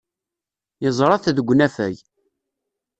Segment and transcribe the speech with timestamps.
[0.83, 1.97] Yeẓra-t deg unafag.